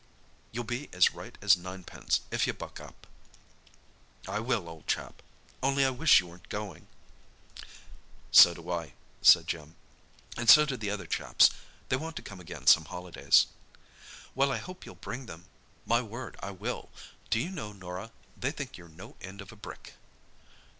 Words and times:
You'll 0.51 0.63
be 0.63 0.89
as 0.93 1.13
right 1.13 1.37
as 1.43 1.55
ninepence 1.55 2.21
if 2.31 2.47
you 2.47 2.53
buck 2.53 2.79
up." 2.79 3.05
"I 4.27 4.39
will, 4.39 4.67
old 4.67 4.87
chap. 4.87 5.21
Only 5.61 5.85
I 5.85 5.91
wish 5.91 6.19
you 6.19 6.25
weren't 6.25 6.49
going." 6.49 6.87
"So 8.31 8.55
do 8.55 8.71
I," 8.71 8.93
said 9.21 9.45
Jim, 9.47 9.75
"and 10.35 10.49
so 10.49 10.65
do 10.65 10.75
the 10.75 10.89
other 10.89 11.05
chaps. 11.05 11.51
They 11.89 11.97
want 11.97 12.15
to 12.15 12.23
come 12.23 12.39
again 12.39 12.65
some 12.65 12.85
holidays." 12.85 13.45
"Well, 14.33 14.51
I 14.51 14.57
hope 14.57 14.87
you'll 14.87 14.95
bring 14.95 15.27
them." 15.27 15.45
"My 15.85 16.01
word! 16.01 16.35
I 16.39 16.49
will. 16.49 16.89
Do 17.29 17.39
you 17.39 17.51
know, 17.51 17.71
Norah, 17.71 18.11
they 18.35 18.49
think 18.49 18.79
you're 18.79 18.89
no 18.89 19.17
end 19.21 19.39
of 19.39 19.51
a 19.51 19.55
brick?" 19.55 19.93